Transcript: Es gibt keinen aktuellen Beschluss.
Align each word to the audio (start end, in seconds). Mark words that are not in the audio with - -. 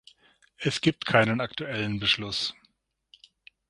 Es 0.57 0.81
gibt 0.81 1.05
keinen 1.05 1.41
aktuellen 1.41 1.99
Beschluss. 1.99 2.55